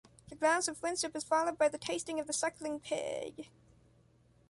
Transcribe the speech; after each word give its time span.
The 0.29 0.35
glass 0.35 0.67
of 0.67 0.79
friendship 0.79 1.15
is 1.15 1.23
followed 1.23 1.59
by 1.59 1.69
the 1.69 1.77
tasting 1.77 2.19
of 2.19 2.25
the 2.25 2.33
suckling 2.33 2.79
pig. 2.79 3.49